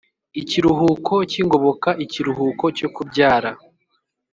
ikiruhuko 0.41 1.13
cy’ingoboka, 1.31 1.89
ikiruhuko 2.05 2.65
cyo 2.77 2.87
kubyara 2.95 3.51